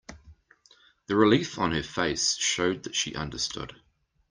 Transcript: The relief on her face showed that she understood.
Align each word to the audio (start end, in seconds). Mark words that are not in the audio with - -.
The 1.05 1.15
relief 1.15 1.59
on 1.59 1.73
her 1.73 1.83
face 1.83 2.35
showed 2.35 2.81
that 2.85 2.95
she 2.95 3.13
understood. 3.13 3.79